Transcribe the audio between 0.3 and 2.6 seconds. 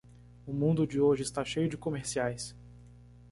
O mundo de hoje está cheio de comerciais.